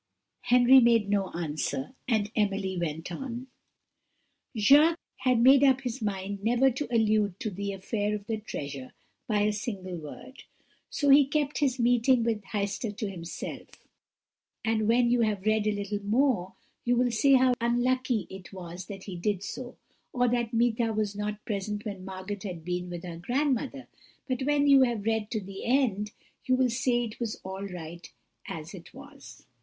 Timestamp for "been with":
22.65-23.03